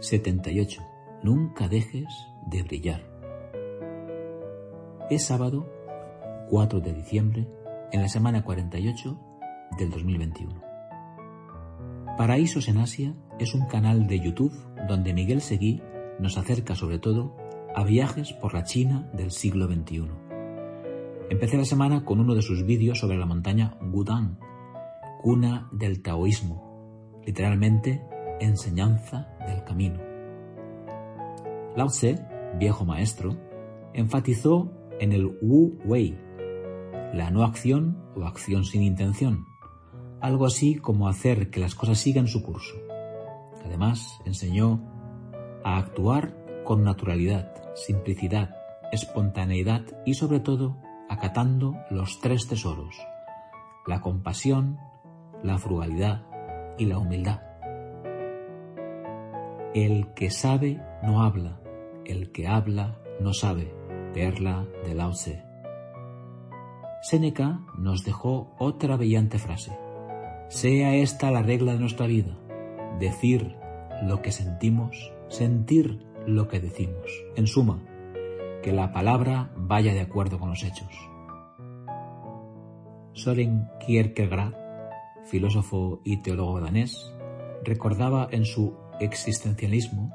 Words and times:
78. 0.00 0.82
Nunca 1.22 1.68
dejes 1.68 2.08
de 2.46 2.62
brillar. 2.62 3.02
Es 5.10 5.26
sábado 5.26 5.70
4 6.48 6.80
de 6.80 6.94
diciembre, 6.94 7.48
en 7.92 8.00
la 8.00 8.08
semana 8.08 8.42
48 8.42 9.20
del 9.78 9.90
2021. 9.90 10.62
Paraísos 12.16 12.68
en 12.68 12.78
Asia 12.78 13.14
es 13.38 13.54
un 13.54 13.66
canal 13.66 14.06
de 14.06 14.20
YouTube 14.20 14.54
donde 14.88 15.12
Miguel 15.12 15.42
Seguí 15.42 15.82
nos 16.18 16.38
acerca 16.38 16.74
sobre 16.74 16.98
todo 16.98 17.36
a 17.74 17.84
viajes 17.84 18.32
por 18.32 18.54
la 18.54 18.64
China 18.64 19.10
del 19.12 19.30
siglo 19.30 19.66
XXI. 19.66 20.08
Empecé 21.28 21.58
la 21.58 21.64
semana 21.64 22.04
con 22.04 22.20
uno 22.20 22.34
de 22.34 22.42
sus 22.42 22.64
vídeos 22.64 22.98
sobre 22.98 23.18
la 23.18 23.26
montaña 23.26 23.76
Wudang, 23.82 24.38
cuna 25.20 25.68
del 25.72 26.02
taoísmo, 26.02 27.20
literalmente 27.24 28.02
enseñanza 28.40 29.28
del 29.46 29.62
camino. 29.64 30.00
Lao 31.76 31.88
Tse, 31.88 32.18
viejo 32.58 32.84
maestro, 32.84 33.36
enfatizó 33.92 34.72
en 34.98 35.12
el 35.12 35.26
Wu 35.40 35.78
Wei, 35.84 36.18
la 37.14 37.30
no 37.30 37.44
acción 37.44 38.02
o 38.16 38.24
acción 38.24 38.64
sin 38.64 38.82
intención, 38.82 39.46
algo 40.20 40.46
así 40.46 40.76
como 40.76 41.08
hacer 41.08 41.50
que 41.50 41.60
las 41.60 41.74
cosas 41.74 41.98
sigan 41.98 42.26
su 42.26 42.42
curso. 42.42 42.76
Además, 43.64 44.20
enseñó 44.24 44.82
a 45.64 45.78
actuar 45.78 46.36
con 46.64 46.82
naturalidad, 46.82 47.52
simplicidad, 47.74 48.54
espontaneidad 48.92 49.82
y 50.04 50.14
sobre 50.14 50.40
todo 50.40 50.76
acatando 51.08 51.76
los 51.90 52.20
tres 52.20 52.46
tesoros, 52.46 52.96
la 53.86 54.00
compasión, 54.00 54.78
la 55.42 55.58
frugalidad 55.58 56.26
y 56.78 56.86
la 56.86 56.98
humildad. 56.98 57.49
El 59.74 60.14
que 60.14 60.30
sabe 60.30 60.82
no 61.04 61.22
habla, 61.22 61.60
el 62.04 62.32
que 62.32 62.48
habla 62.48 62.98
no 63.20 63.32
sabe. 63.32 63.72
Perla 64.12 64.66
de 64.84 64.96
Lao 64.96 65.12
Tse. 65.12 65.44
Séneca 67.02 67.60
nos 67.78 68.04
dejó 68.04 68.52
otra 68.58 68.96
brillante 68.96 69.38
frase. 69.38 69.70
Sea 70.48 70.96
esta 70.96 71.30
la 71.30 71.42
regla 71.42 71.74
de 71.74 71.78
nuestra 71.78 72.08
vida, 72.08 72.36
decir 72.98 73.54
lo 74.02 74.20
que 74.22 74.32
sentimos, 74.32 75.12
sentir 75.28 76.04
lo 76.26 76.48
que 76.48 76.58
decimos. 76.58 77.06
En 77.36 77.46
suma, 77.46 77.80
que 78.64 78.72
la 78.72 78.92
palabra 78.92 79.52
vaya 79.56 79.94
de 79.94 80.00
acuerdo 80.00 80.40
con 80.40 80.50
los 80.50 80.64
hechos. 80.64 80.92
Soren 83.12 83.68
Kierkegaard, 83.86 84.56
filósofo 85.26 86.00
y 86.04 86.22
teólogo 86.22 86.60
danés, 86.60 87.14
recordaba 87.62 88.26
en 88.32 88.44
su 88.44 88.74
existencialismo 89.00 90.12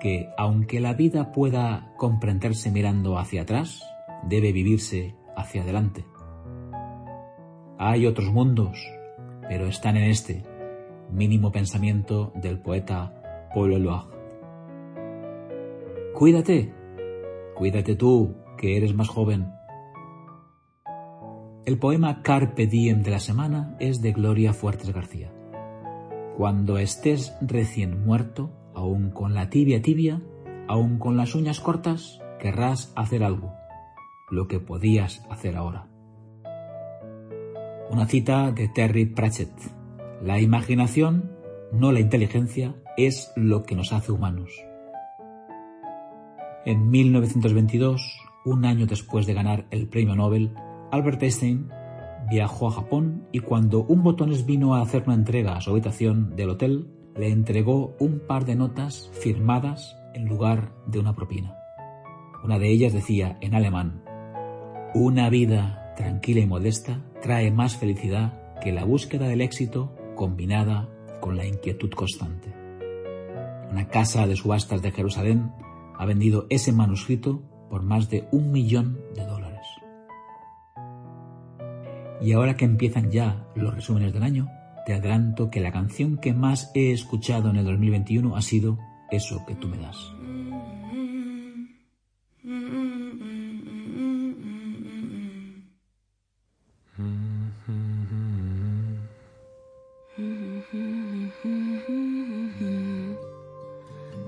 que, 0.00 0.30
aunque 0.36 0.80
la 0.80 0.94
vida 0.94 1.32
pueda 1.32 1.92
comprenderse 1.96 2.70
mirando 2.70 3.18
hacia 3.18 3.42
atrás, 3.42 3.82
debe 4.24 4.52
vivirse 4.52 5.14
hacia 5.36 5.62
adelante. 5.62 6.04
Hay 7.78 8.06
otros 8.06 8.32
mundos, 8.32 8.78
pero 9.48 9.66
están 9.66 9.96
en 9.96 10.04
este 10.04 10.44
mínimo 11.10 11.52
pensamiento 11.52 12.32
del 12.34 12.60
poeta 12.60 13.48
Paul 13.54 13.72
Eluard. 13.72 14.08
Cuídate, 16.14 16.74
cuídate 17.54 17.94
tú, 17.94 18.34
que 18.56 18.76
eres 18.76 18.94
más 18.94 19.08
joven. 19.08 19.52
El 21.64 21.78
poema 21.78 22.22
Carpe 22.22 22.66
Diem 22.66 23.02
de 23.02 23.10
la 23.10 23.20
semana 23.20 23.76
es 23.78 24.00
de 24.00 24.12
Gloria 24.12 24.52
Fuertes 24.52 24.92
García. 24.92 25.32
Cuando 26.38 26.78
estés 26.78 27.34
recién 27.40 28.04
muerto, 28.04 28.52
aún 28.72 29.10
con 29.10 29.34
la 29.34 29.50
tibia 29.50 29.82
tibia, 29.82 30.22
aún 30.68 31.00
con 31.00 31.16
las 31.16 31.34
uñas 31.34 31.58
cortas, 31.58 32.20
querrás 32.38 32.92
hacer 32.94 33.24
algo, 33.24 33.54
lo 34.30 34.46
que 34.46 34.60
podías 34.60 35.26
hacer 35.30 35.56
ahora. 35.56 35.88
Una 37.90 38.06
cita 38.06 38.52
de 38.52 38.68
Terry 38.68 39.06
Pratchett. 39.06 39.50
La 40.22 40.38
imaginación, 40.38 41.32
no 41.72 41.90
la 41.90 41.98
inteligencia, 41.98 42.76
es 42.96 43.32
lo 43.34 43.64
que 43.64 43.74
nos 43.74 43.92
hace 43.92 44.12
humanos. 44.12 44.52
En 46.64 46.88
1922, 46.88 48.00
un 48.44 48.64
año 48.64 48.86
después 48.86 49.26
de 49.26 49.34
ganar 49.34 49.66
el 49.72 49.88
premio 49.88 50.14
Nobel, 50.14 50.54
Albert 50.92 51.20
Einstein 51.20 51.68
viajó 52.30 52.68
a 52.68 52.72
Japón 52.72 53.26
y 53.32 53.40
cuando 53.40 53.84
un 53.84 54.02
botones 54.02 54.46
vino 54.46 54.74
a 54.74 54.82
hacer 54.82 55.04
una 55.06 55.14
entrega 55.14 55.56
a 55.56 55.60
su 55.60 55.70
habitación 55.70 56.36
del 56.36 56.50
hotel, 56.50 56.88
le 57.16 57.30
entregó 57.30 57.96
un 57.98 58.20
par 58.20 58.44
de 58.44 58.54
notas 58.54 59.10
firmadas 59.12 59.96
en 60.14 60.26
lugar 60.26 60.72
de 60.86 60.98
una 60.98 61.14
propina. 61.14 61.56
Una 62.44 62.58
de 62.58 62.70
ellas 62.70 62.92
decía 62.92 63.38
en 63.40 63.54
alemán, 63.54 64.02
Una 64.94 65.28
vida 65.28 65.94
tranquila 65.96 66.40
y 66.40 66.46
modesta 66.46 67.04
trae 67.22 67.50
más 67.50 67.76
felicidad 67.76 68.58
que 68.60 68.72
la 68.72 68.84
búsqueda 68.84 69.26
del 69.26 69.40
éxito 69.40 69.94
combinada 70.14 70.88
con 71.20 71.36
la 71.36 71.46
inquietud 71.46 71.90
constante. 71.90 72.54
Una 73.70 73.88
casa 73.88 74.26
de 74.26 74.36
subastas 74.36 74.82
de 74.82 74.92
Jerusalén 74.92 75.52
ha 75.96 76.06
vendido 76.06 76.46
ese 76.48 76.72
manuscrito 76.72 77.42
por 77.68 77.82
más 77.82 78.08
de 78.08 78.28
un 78.32 78.50
millón 78.50 79.00
de. 79.14 79.27
Y 82.20 82.32
ahora 82.32 82.56
que 82.56 82.64
empiezan 82.64 83.10
ya 83.10 83.46
los 83.54 83.74
resúmenes 83.74 84.12
del 84.12 84.22
año, 84.22 84.48
te 84.86 84.94
adelanto 84.94 85.50
que 85.50 85.60
la 85.60 85.70
canción 85.70 86.16
que 86.16 86.32
más 86.32 86.70
he 86.74 86.92
escuchado 86.92 87.50
en 87.50 87.56
el 87.56 87.64
2021 87.64 88.36
ha 88.36 88.42
sido 88.42 88.78
Eso 89.10 89.44
que 89.46 89.54
tú 89.54 89.68
me 89.68 89.78
das. 89.78 89.96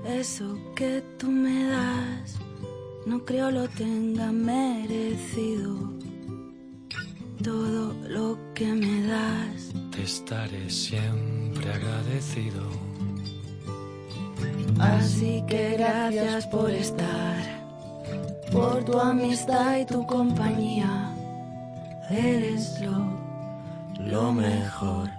Eso 0.05 0.57
que 0.75 1.03
tú 1.17 1.31
me 1.31 1.65
das, 1.65 2.39
no 3.05 3.25
creo 3.25 3.51
lo 3.51 3.67
tenga 3.69 4.31
merecido. 4.31 6.00
Todo 7.43 7.93
lo 8.07 8.37
que 8.53 8.67
me 8.67 9.07
das 9.07 9.73
te 9.91 10.03
estaré 10.03 10.69
siempre 10.69 11.73
agradecido. 11.73 12.61
Así 14.79 15.43
que 15.47 15.71
gracias 15.77 16.45
por 16.47 16.69
estar, 16.69 17.37
por 18.51 18.83
tu 18.85 18.99
amistad 18.99 19.79
y 19.79 19.85
tu 19.85 20.05
compañía. 20.05 21.15
Eres 22.09 22.79
lo, 22.81 24.05
lo 24.05 24.33
mejor 24.33 25.09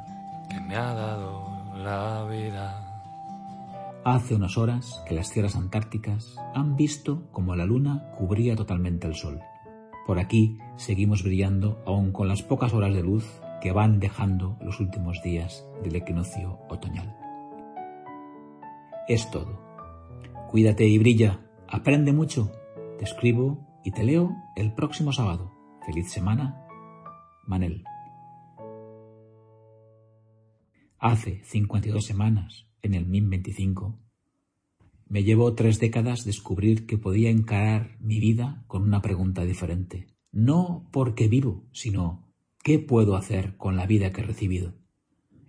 que 0.49 0.61
me 0.61 0.77
ha 0.77 0.95
dado 0.95 1.43
la 1.77 2.25
vida. 2.31 2.79
Hace 4.05 4.37
unas 4.37 4.57
horas 4.57 5.03
que 5.09 5.15
las 5.15 5.31
tierras 5.31 5.57
antárticas 5.57 6.37
han 6.55 6.77
visto 6.77 7.29
como 7.33 7.57
la 7.57 7.67
luna 7.67 8.13
cubría 8.17 8.55
totalmente 8.55 9.07
el 9.07 9.15
sol. 9.15 9.41
Por 10.07 10.19
aquí 10.19 10.59
seguimos 10.77 11.23
brillando 11.23 11.83
aún 11.87 12.13
con 12.13 12.29
las 12.29 12.43
pocas 12.43 12.75
horas 12.75 12.95
de 12.95 13.03
luz 13.03 13.25
que 13.61 13.73
van 13.73 14.01
dejando 14.01 14.57
los 14.61 14.81
últimos 14.81 15.23
días 15.23 15.65
del 15.85 15.97
equinoccio 15.97 16.59
otoñal. 16.69 17.17
Es 19.09 19.31
todo. 19.31 19.61
Cuídate 20.51 20.87
y 20.87 20.99
brilla. 20.99 21.41
Aprende 21.69 22.13
mucho. 22.13 22.51
Te 22.99 23.05
escribo 23.05 23.81
y 23.85 23.93
te 23.93 24.05
leo 24.05 24.37
el 24.57 24.75
próximo 24.75 25.13
sábado. 25.13 25.53
Feliz 25.87 26.11
semana. 26.11 26.67
Manel. 27.47 27.85
Hace 30.99 31.43
52 31.45 32.05
semanas, 32.05 32.67
en 32.81 32.95
el 32.95 33.07
MIN 33.07 33.29
25, 33.29 33.99
me 35.13 35.23
llevó 35.25 35.55
tres 35.55 35.79
décadas 35.79 36.25
descubrir 36.25 36.87
que 36.87 36.97
podía 36.97 37.29
encarar 37.29 37.99
mi 38.01 38.19
vida 38.19 38.65
con 38.67 38.83
una 38.83 39.03
pregunta 39.03 39.45
diferente. 39.45 40.07
No 40.31 40.89
porque 40.91 41.29
vivo, 41.29 41.69
sino 41.71 42.33
¿Qué 42.63 42.79
puedo 42.79 43.17
hacer 43.17 43.59
con 43.59 43.77
la 43.77 43.85
vida 43.85 44.11
que 44.11 44.23
he 44.23 44.25
recibido? 44.25 44.73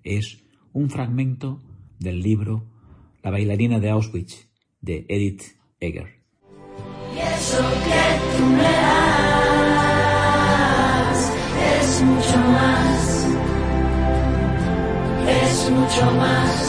Es 0.03 0.43
un 0.73 0.89
fragmento 0.89 1.61
del 1.97 2.21
libro 2.21 2.67
La 3.21 3.31
bailarina 3.31 3.79
de 3.79 3.89
Auschwitz 3.89 4.49
de 4.81 5.05
Edith 5.07 5.43
Eger. 5.79 6.23
Y 7.15 7.19
eso 7.19 7.63
que 7.85 8.41
me 8.43 8.63
das 8.63 9.21
es 11.79 12.01
mucho 12.01 12.37
más, 12.37 13.27
es 15.29 15.71
mucho 15.71 16.05
más. 16.17 16.63